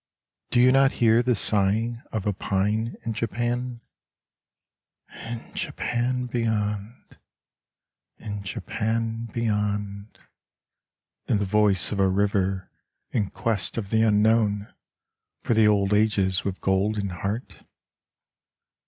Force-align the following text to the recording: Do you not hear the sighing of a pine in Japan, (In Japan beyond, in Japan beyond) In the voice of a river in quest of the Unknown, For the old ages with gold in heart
Do 0.49 0.59
you 0.59 0.71
not 0.71 0.93
hear 0.93 1.21
the 1.21 1.35
sighing 1.35 2.01
of 2.11 2.25
a 2.25 2.33
pine 2.33 2.95
in 3.05 3.13
Japan, 3.13 3.81
(In 5.27 5.53
Japan 5.53 6.25
beyond, 6.25 7.17
in 8.17 8.41
Japan 8.41 9.25
beyond) 9.31 10.17
In 11.27 11.37
the 11.37 11.45
voice 11.45 11.91
of 11.91 11.99
a 11.99 12.07
river 12.09 12.71
in 13.11 13.29
quest 13.29 13.77
of 13.77 13.91
the 13.91 14.01
Unknown, 14.01 14.73
For 15.43 15.53
the 15.53 15.67
old 15.67 15.93
ages 15.93 16.43
with 16.43 16.61
gold 16.61 16.97
in 16.97 17.09
heart 17.09 17.63